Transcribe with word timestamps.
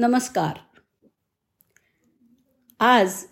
नमस्कार. 0.00 0.80
आज 2.78 3.24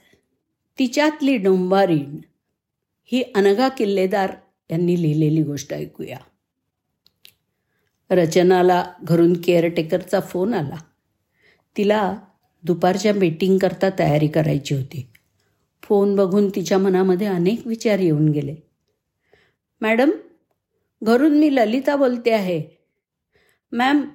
तिच्यातली 0.78 1.36
डोंबारीण 1.36 2.19
ही 3.04 3.23
अनघा 3.35 3.69
किल्लेदार 3.69 4.32
यांनी 4.71 5.02
लिहिलेली 5.02 5.42
गोष्ट 5.42 5.74
ऐकूया. 5.74 6.18
रचनाला 8.10 8.92
घरून 9.02 9.40
केअरटेकरचा 9.44 10.21
फोन 10.21 10.54
आला. 10.54 10.76
तिला 11.76 12.19
दुपारच्या 12.62 13.14
मीटिंगकरता 13.14 13.90
तयारी 13.98 14.28
करायची 14.28 14.74
होती. 14.74 15.10
फोन 15.83 16.17
बघून 16.17 16.48
तिच्या 16.48 16.79
मनामध्ये 16.79 17.27
अनेक 17.27 17.67
विचार 17.67 17.98
येऊन 17.98 18.29
गेले. 18.29 18.57
मॅडम 19.80 20.11
घरून 21.03 21.39
मी 21.39 21.57
ललिता 21.57 21.96
बोलते 21.96 22.30
आहे. 22.30 22.62
मॅम 23.73 24.09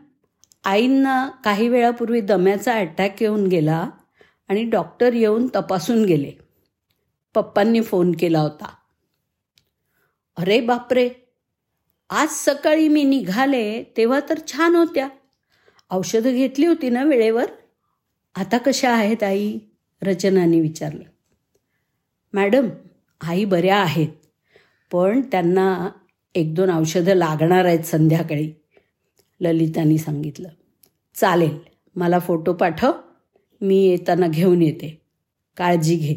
आईंना 0.64 1.30
काही 1.43 1.68
वेळापूर्वी 1.68 2.21
दम्याचा 2.21 2.73
अटॅक 2.73 3.21
येऊन 3.21 3.48
गेला 3.48 3.89
आणि 4.47 4.64
डॉक्टर 4.64 5.14
येऊन 5.14 5.47
तपासून 5.47 6.06
गेले. 6.06 6.32
पप्पांनी 7.33 7.82
फोन 7.82 8.11
केला 8.11 8.39
होता. 8.39 8.74
अरे 10.38 10.61
बापरे! 10.61 11.10
आज 12.10 12.28
सकाळी 12.29 12.88
मी 12.88 13.04
निघाले 13.04 13.83
तेव्हा 13.83 14.19
तर 14.29 14.39
छान 14.47 14.75
होत्या. 14.75 15.10
औषधं 15.92 16.33
घेतली 16.33 16.66
होती 16.66 16.89
ना 16.89 17.04
वेळेवर? 17.04 17.46
आता 18.36 18.57
कशा 18.57 18.91
आहेत 18.91 19.24
आई? 19.24 19.60
रचनाने 20.02 20.61
विचारलं. 20.61 21.04
मॅडम 22.33 22.68
आई 23.21 23.46
बऱ्या 23.46 23.78
आहेत 23.78 24.07
पण 24.91 25.21
त्यांना 25.21 25.89
एक 26.36 26.55
दोन 26.55 26.69
औषधं 26.69 27.14
लागणार 27.14 27.66
आहेत 27.66 27.83
संध्याकाळी. 27.83 28.54
ललितानी 29.41 29.97
सांगितलं. 29.97 30.50
चालेल 31.15 31.57
मला 31.95 32.19
फोटो 32.19 32.53
पाठव 32.53 32.91
मी 33.61 33.88
येताना 33.88 34.27
घेऊन 34.27 34.61
येते. 34.61 35.02
काळजी 35.58 35.95
घे. 35.95 36.16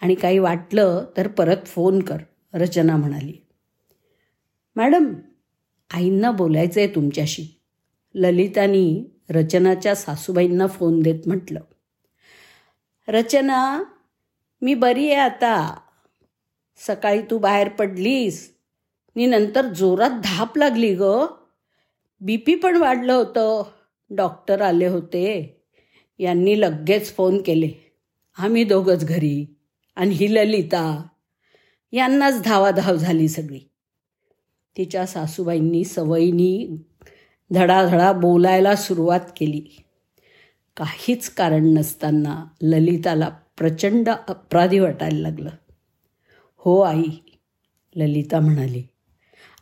आणि 0.00 0.14
काही 0.14 0.38
वाटलं 0.38 1.06
तर 1.16 1.28
परत 1.28 1.66
फोन 1.66 2.02
कर 2.02 2.16
रचना 2.54 2.96
म्हणाली. 2.96 3.32
मॅडम 4.76 5.14
आईंना 5.94 6.30
बोलायचं 6.30 6.80
आहे 6.80 6.94
तुमच्याशी. 6.94 7.60
ललितानी 8.14 9.04
रचनाच्या 9.30 9.94
सासूबाईंना 9.94 10.66
फोन 10.66 11.00
देत 11.00 11.20
म्हटलं. 11.26 11.60
रचना 13.08 13.84
मी 14.62 14.74
बरी 14.74 15.06
आहे 15.06 15.20
आता. 15.20 15.80
सकाळी 16.76 17.22
तू 17.22 17.38
बाहेर 17.38 17.68
पडलीस. 17.68 18.56
नी 19.16 19.26
नंतर 19.26 19.72
जोरात 19.72 20.10
धाप 20.24 20.58
लागली 20.58 20.94
ग. 20.94 21.02
बी 22.20 22.36
पी 22.36 22.54
पण 22.54 22.76
वाढलं 22.76 23.12
होतं. 23.12 23.62
डॉक्टर 24.10 24.60
आले 24.60 24.86
होते. 24.86 25.60
यांनी 26.18 26.60
लगेच 26.60 27.16
फोन 27.16 27.42
केले. 27.42 27.70
आम्ही 28.38 28.64
दोघंच 28.64 29.04
घरी. 29.04 29.56
आणि 29.96 30.14
ही 30.14 30.34
ललिता. 30.34 31.08
यांनाच 31.92 32.42
धावाधाव 32.42 32.96
झाली 32.96 33.28
सगळी. 33.28 33.60
तिच्या 34.76 35.06
सासूबाईंनी 35.06 35.84
सवयीनी 35.84 36.68
धडाधडा 37.52 38.12
बोलायला 38.12 38.76
सुरुवात 38.76 39.20
केली. 39.36 39.64
काहीच 40.76 41.30
कारण 41.30 41.66
नसताना 41.66 42.46
ललिताला 42.62 43.28
प्रचंड 43.58 44.08
अपराधी 44.08 44.78
वाटायला 44.78 45.18
लागलं. 45.18 45.50
हो 46.56 46.80
आई 46.80 47.08
ललिता 47.96 48.40
म्हणाली. 48.40 48.82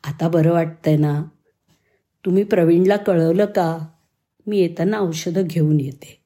आता 0.05 0.29
बरं 0.29 0.53
वाटतंय 0.53 0.97
ना? 0.97 1.25
तुम्ही 2.25 2.45
प्रवीणला 2.45 2.97
कळवलं 2.97 3.45
का? 3.45 3.79
मी 4.47 4.59
येताना 4.59 4.99
औषधं 4.99 5.43
घेऊन 5.47 5.81
येते. 5.81 6.21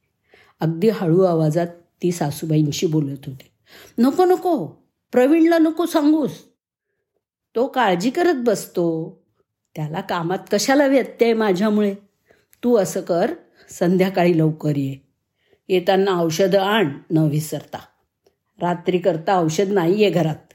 अगदी 0.61 0.89
हळू 0.89 1.23
आवाजात 1.23 1.67
ती 2.03 2.13
सासूबाईंशी 2.13 2.87
बोलत 2.87 3.17
होती. 3.27 3.51
नको 3.99 4.25
नको 4.25 4.67
प्रवीणला 5.13 5.59
नको 5.59 5.87
सांगूस. 5.87 6.45
तो 7.55 7.67
काळजी 7.67 8.11
करत 8.11 8.35
बसतो. 8.35 9.19
त्याला 9.77 10.01
कामात 10.01 10.39
कशाला 10.53 10.87
व्यत्यय 10.87 11.35
माझ्यामुळे? 11.35 11.95
तू 12.65 12.77
असं 12.77 13.01
कर 13.01 13.33
संध्याकाळी 13.71 14.39
लवकर 14.39 14.77
ये. 14.77 14.97
येताना 15.69 16.11
औषधं 16.11 16.61
आण 16.61 16.93
न 17.11 17.19
विसरता. 17.19 17.79
रात्री 18.61 18.99
करता 18.99 19.39
औषध 19.39 19.69
नाही 19.69 20.05
आहे 20.05 20.13
घरात. 20.13 20.53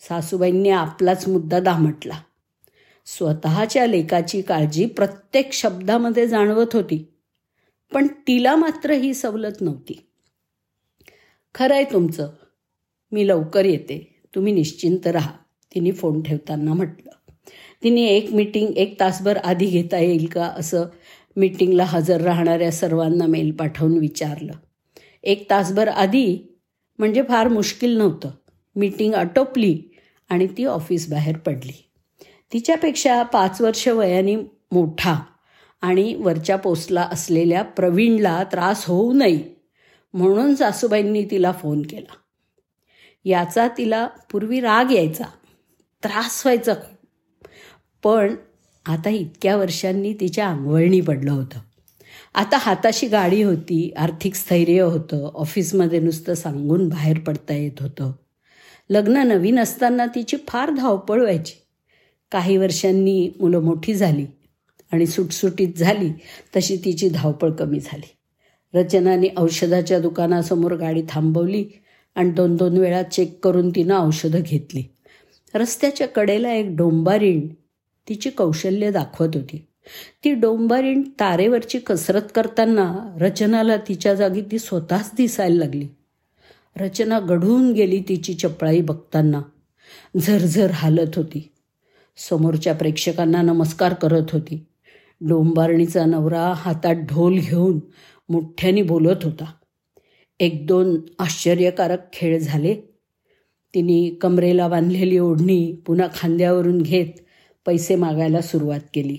सासूबाईंनी 0.00 0.70
आपलाच 0.70 1.28
मुद्दा 1.28 1.60
दामटला. 1.60 2.20
स्वतःच्या 3.06 3.86
लेखाची 3.86 4.42
काळजी 4.42 4.86
प्रत्येक 4.86 5.52
शब्दामध्ये 5.52 6.26
जाणवत 6.26 6.66
होती. 6.72 7.08
पण 7.92 8.06
तिला 8.06 8.56
मात्र 8.56 8.90
ही 8.90 9.14
सवलत 9.14 9.60
नव्हती. 9.60 10.06
खरं 11.54 11.74
आहे 11.74 11.84
तुमचं. 11.84 12.32
मी 13.12 13.28
लवकर 13.28 13.64
येते. 13.64 14.20
तुम्ही 14.34 14.52
निश्चिंत 14.52 15.06
राहा. 15.06 15.30
तिने 15.74 15.92
फोन 15.92 16.22
ठेवताना 16.22 16.74
म्हटलं. 16.74 17.30
तिने 17.82 18.04
एक 18.04 18.30
मीटिंग 18.32 18.76
एक 18.76 19.00
तासभर 19.00 19.36
आधी 19.36 19.66
घेता 19.66 19.98
येईल 19.98 20.26
का 20.26 20.44
असं 20.44 20.84
मीटिंगला 21.36 21.84
हजर 21.84 22.20
राहणाऱ्या 22.20 22.72
सर्वांना 22.72 23.26
मेल 23.26 23.50
पाठवून 23.50 23.98
विचारलं. 23.98 24.52
एक 25.22 25.50
तासभर 25.50 25.88
आधी 25.88 26.58
म्हणजे 26.98 27.22
फार 27.28 27.48
मुश्किल 27.48 27.96
नव्हतं. 27.96 28.30
मीटिंग 28.76 29.14
आटोपली 29.14 29.82
आणि 30.28 30.46
ती 30.46 30.64
ऑफिस 30.64 31.10
बाहेर 31.10 31.36
पडली. 31.36 31.90
तिच्यापेक्षा 32.54 33.22
पाच 33.22 33.60
वर्ष 33.60 33.88
वयाने 33.88 34.36
मोठा 34.72 35.20
आणि 35.82 36.14
वरच्या 36.14 36.56
पोस्टला 36.56 37.02
असलेल्या 37.02 37.62
प्रवीणला 37.62 38.44
त्रास 38.44 38.84
होऊ 38.86 39.12
नये 39.12 39.62
म्हणून 40.14 40.54
सासूबाईंनी 40.54 41.24
तिला 41.30 41.52
फोन 41.52 41.82
केला. 41.82 42.14
याचा 43.24 43.68
तिला 43.78 44.06
पूर्वी 44.06 44.60
राग 44.60 44.90
यायचा 44.90 45.24
त्रास 46.02 46.42
व्हायचा 46.44 46.72
पण 48.02 48.34
आता 48.86 49.10
इतक्या 49.10 49.56
वर्षांनी 49.56 50.12
तिच्या 50.12 50.48
अंगवळणी 50.48 51.00
पडलं 51.00 51.32
होतं. 51.32 51.58
आता 52.34 52.56
हाताशी 52.56 53.06
गाडी 53.06 53.42
होती 53.42 53.92
आर्थिक 53.96 54.34
स्थैर्य 54.34 54.80
होतं 54.80 55.30
ऑफिसमध्ये 55.34 56.00
नुसतं 56.00 56.34
सांगून 56.34 56.88
बाहेर 56.88 57.18
पडता 57.18 57.54
येत 57.54 57.82
होतं. 57.82 58.12
लग्न 58.90 59.16
नवीन 59.16 59.58
असताना 59.58 60.06
तिची 60.06 60.36
फार 60.48 60.70
धावपळ 60.70 61.20
व्हायची. 61.20 61.63
काही 62.34 62.56
वर्षांनी 62.56 63.30
मुलं 63.40 63.60
मोठी 63.60 63.94
झाली 63.94 64.26
आणि 64.92 65.06
सुटसुटीत 65.06 65.68
झाली 65.76 66.10
तशी 66.56 66.76
तिची 66.76 67.08
धावपळ 67.08 67.50
कमी 67.50 67.80
झाली. 67.80 68.08
रचनाने 68.78 69.28
औषधाच्या 69.36 69.98
दुकानासमोर 69.98 70.74
गाडी 70.74 71.02
थांबवली 71.08 71.64
आणि 72.14 72.30
दोन 72.30 72.56
दोन 72.56 72.76
वेळा 72.76 73.02
चेक 73.02 73.44
करून 73.44 73.70
तिनं 73.70 73.98
औषधं 73.98 74.40
घेतली. 74.40 74.82
रस्त्याच्या 75.54 76.08
कडेला 76.08 76.52
एक 76.52 76.66
डोंबारीण 76.76 77.48
तिची 78.08 78.30
कौशल्य 78.30 78.90
दाखवत 78.90 79.28
होती. 79.34 79.66
ती 80.24 80.34
डोंबारीण 80.34 81.02
तारेवरची 81.02 81.78
कसरत 81.78 82.22
करताना 82.34 83.16
रचनाला 83.20 83.76
तिच्या 83.76 84.14
जागी 84.14 84.40
ती 84.40 84.58
स्वतःच 84.58 85.10
दिसायला 85.16 85.56
लागली. 85.56 85.88
रचना 86.76 87.20
गढून 87.20 87.72
गेली 87.72 88.02
तिची 88.08 88.34
चपळाई 88.34 88.80
बघताना. 88.80 89.42
झरझर 90.20 90.70
हालत 90.70 91.16
होती. 91.16 91.48
समोरच्या 92.16 92.74
प्रेक्षकांना 92.74 93.42
नमस्कार 93.42 93.94
करत 93.94 94.24
होती. 94.32 94.66
डोंबारणीचा 95.20 96.04
नवरा 96.04 96.52
हातात 96.56 96.94
ढोल 96.94 97.38
घेऊन 97.38 97.80
मोठ्याने 98.28 98.82
बोलत 98.82 99.24
होता. 99.24 99.52
एक 100.40 100.66
दोन 100.66 101.00
आश्चर्यकारक 101.18 102.12
खेळ 102.12 102.38
झाले. 102.38 102.74
तिने 103.74 104.14
कमरेला 104.20 104.68
बांधलेली 104.68 105.18
ओढणी 105.18 105.82
पुन्हा 105.86 106.08
खांद्यावरून 106.14 106.82
घेत 106.82 107.06
पैसे 107.66 107.96
मागायला 107.96 108.40
सुरुवात 108.40 108.80
केली. 108.94 109.16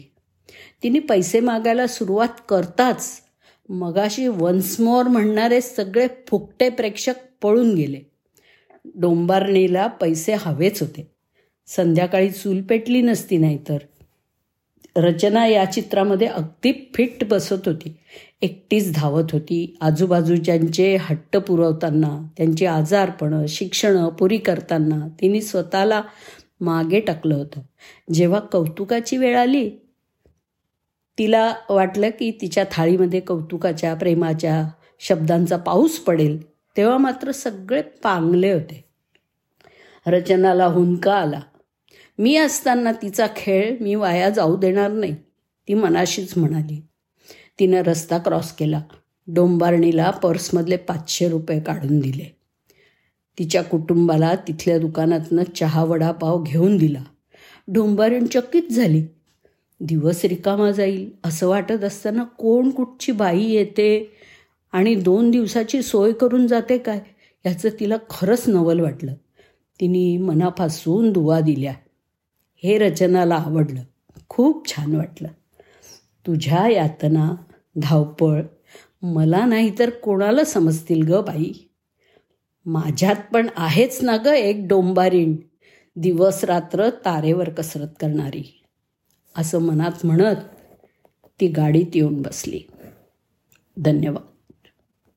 तिने 0.84 1.00
पैसे 1.00 1.40
मागायला 1.40 1.88
सुरुवात 1.88 2.42
करताच 2.50 3.22
मगाशी 3.70 4.28
वन्स 4.28 4.80
मोर 4.80 5.04
म्हणणारे 5.04 5.62
सगळे 5.62 6.08
फुकटे 6.28 6.70
प्रेक्षक 6.70 7.14
पळून 7.42 7.76
गेले. 7.76 8.00
डोंबारणीला 8.96 9.88
पैसे 9.88 10.34
हवेच 10.34 10.82
होते. 10.82 11.15
संध्याकाळी 11.68 12.32
चूल 12.32 12.62
पेटली 12.62 13.02
नसती 13.02 13.38
नाहीतर. 13.38 13.78
रचना 14.96 15.48
या 15.48 15.66
चित्रामध्ये 15.66 16.28
अगदी 16.28 16.92
फिट 16.96 17.24
बसत 17.30 17.68
होती. 17.68 17.98
एकटीच 18.42 18.96
धावत 18.96 19.24
होती. 19.32 19.78
आजूबाजूच्यांचे 19.82 20.98
हट्ट 21.00 21.38
पुरवताना 21.38 22.28
त्यांची 22.38 22.66
आजारपणं 22.66 23.46
शिक्षणं 23.46 24.10
पुरी 24.10 24.38
करताना 24.38 25.08
तिने 25.22 25.42
स्वतःला 25.42 26.04
मागे 26.62 27.00
टाकलं 27.00 27.36
होतं. 27.36 27.62
जेव्हा 28.14 28.40
कौतुकाची 28.40 29.18
वेळ 29.18 29.38
आली 29.38 29.70
तिला 31.18 31.56
वाटलं 31.70 32.10
की 32.10 32.32
तिच्या 32.42 32.66
थाळीमध्ये 32.72 33.20
कौतुकाच्या 33.20 33.94
प्रेमाच्या 33.94 34.70
शब्दांचा 35.00 35.58
पाऊस 35.58 36.00
पडेल 36.00 36.50
तेव्हा 36.50 36.98
मात्र 36.98 37.32
सगळे 37.32 37.82
पांगले 37.82 38.52
होते. 38.52 38.86
रचनाला 40.08 40.66
हुंका 40.66 41.14
आला. 41.14 41.40
मी 42.18 42.36
असताना 42.36 42.92
तिचा 42.92 43.28
खेळ 43.36 43.78
मी 43.82 43.96
वाया 43.96 44.30
जाऊ 44.30 44.58
देणार 44.58 44.92
नाही 44.92 45.16
ती 45.68 45.74
मनाशीच 45.74 46.38
म्हणाली. 46.38 46.82
तिनं 47.60 47.82
रस्ता 47.82 48.18
क्रॉस 48.18 48.52
केला. 48.52 48.82
डोंबारणीला 49.28 50.10
पर्समधले 50.10 50.78
पाचशे 50.78 51.30
रुपये 51.30 51.60
काढून 51.60 52.00
दिले. 52.00 52.36
तिच्या 53.40 53.64
कुटुंबाला 53.64 54.36
तिथल्या 54.36 54.80
दुकानातनं 54.80 55.44
चहा 55.56 55.84
वडापाव 55.84 56.44
घेऊन 56.44 56.78
दिला. 56.78 57.04
डोंबारीण 57.68 58.26
चकित 58.26 58.72
झाली. 58.72 59.06
दिवस 59.80 60.26
रिकामा 60.26 60.72
जाईल 60.72 61.12
असं 61.24 61.48
वाटत 61.48 61.84
असताना 61.84 62.24
कोण 62.24 62.70
कुठची 62.70 63.12
बाई 63.12 63.44
येते 63.44 64.12
आणि 64.72 64.96
दोन 64.96 65.32
दिवसाची 65.32 65.82
सोय 65.82 66.12
करून 66.12 66.48
जाते 66.48 66.78
काय 66.78 67.00
याचं 67.46 67.70
तिला 67.80 67.96
खरंच 68.10 68.44
नवल 68.48 68.80
वाटलं. 68.80 69.14
तिने 69.80 70.18
मनापासून 70.18 71.12
दुवा 71.12 71.40
दिल्या. 71.40 71.74
हे 72.64 72.78
रचनाला 72.78 73.36
आवडलं. 73.36 73.84
खूप 74.30 74.68
छान 74.68 74.96
वाटलं. 74.96 75.28
तुझ्या 76.28 76.68
यातना 76.68 77.36
धावपळ 77.76 78.42
मला 79.02 79.46
नाही 79.46 79.80
तर 79.80 79.90
कोणाला 79.90 80.44
समजतील 80.44 81.14
ग 81.14 81.22
बाई? 81.22 81.52
माझ्यात 82.66 83.16
पण 83.34 83.48
आहेच 83.56 84.04
ना 84.04 84.18
ग 84.18 84.28
एक 84.28 84.66
डोंबारीण. 84.68 85.36
दिवस 85.96 86.44
रात्र 86.44 86.90
तारेवर 86.90 87.50
कसरत 87.50 87.88
करणारी. 88.00 88.62
असं 89.38 89.62
मनात 89.62 90.06
म्हणत 90.06 90.36
ती 91.40 91.48
गाडीत 91.48 91.96
येऊन 91.96 92.22
बसली. 92.22 92.60
धन्यवाद. 93.78 94.35